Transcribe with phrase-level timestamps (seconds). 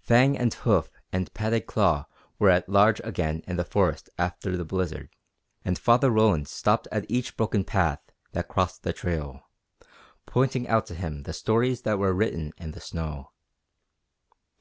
[0.00, 2.06] Fang and hoof and padded claw
[2.40, 5.10] were at large again in the forests after the blizzard,
[5.64, 8.00] and Father Roland stopped at each broken path
[8.32, 9.48] that crossed the trail,
[10.26, 13.30] pointing out to him the stories that were written in the snow.